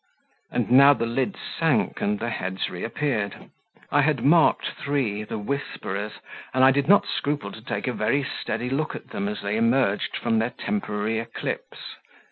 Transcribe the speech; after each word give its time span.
And 0.49 0.71
now 0.71 0.95
the 0.95 1.05
lids 1.05 1.37
sank 1.59 2.01
and 2.01 2.17
the 2.17 2.31
heads 2.31 2.71
reappeared; 2.71 3.51
I 3.91 4.01
had 4.01 4.25
marked 4.25 4.65
three, 4.69 5.21
the 5.23 5.37
whisperers, 5.37 6.13
and 6.55 6.63
I 6.63 6.71
did 6.71 6.87
not 6.87 7.05
scruple 7.05 7.51
to 7.51 7.61
take 7.61 7.85
a 7.85 7.93
very 7.93 8.23
steady 8.23 8.71
look 8.71 8.95
at 8.95 9.09
them 9.09 9.27
as 9.27 9.43
they 9.43 9.57
emerged 9.57 10.17
from 10.17 10.39
their 10.39 10.53
temporary 10.57 11.19
eclipse. 11.19 11.81